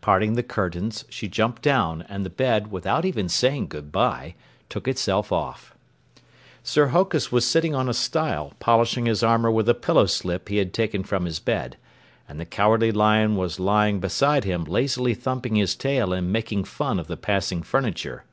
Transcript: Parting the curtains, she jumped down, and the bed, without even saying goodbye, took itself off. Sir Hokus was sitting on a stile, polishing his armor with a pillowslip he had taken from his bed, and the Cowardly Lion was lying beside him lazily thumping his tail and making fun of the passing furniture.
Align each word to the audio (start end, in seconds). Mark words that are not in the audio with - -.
Parting 0.00 0.32
the 0.36 0.42
curtains, 0.42 1.04
she 1.10 1.28
jumped 1.28 1.60
down, 1.60 2.00
and 2.08 2.24
the 2.24 2.30
bed, 2.30 2.72
without 2.72 3.04
even 3.04 3.28
saying 3.28 3.66
goodbye, 3.66 4.34
took 4.70 4.88
itself 4.88 5.30
off. 5.30 5.74
Sir 6.62 6.86
Hokus 6.86 7.30
was 7.30 7.44
sitting 7.44 7.74
on 7.74 7.86
a 7.86 7.92
stile, 7.92 8.54
polishing 8.58 9.04
his 9.04 9.22
armor 9.22 9.50
with 9.50 9.68
a 9.68 9.74
pillowslip 9.74 10.48
he 10.48 10.56
had 10.56 10.72
taken 10.72 11.04
from 11.04 11.26
his 11.26 11.40
bed, 11.40 11.76
and 12.26 12.40
the 12.40 12.46
Cowardly 12.46 12.90
Lion 12.90 13.36
was 13.36 13.60
lying 13.60 14.00
beside 14.00 14.44
him 14.44 14.64
lazily 14.64 15.12
thumping 15.12 15.56
his 15.56 15.76
tail 15.76 16.10
and 16.14 16.32
making 16.32 16.64
fun 16.64 16.98
of 16.98 17.06
the 17.06 17.18
passing 17.18 17.62
furniture. 17.62 18.24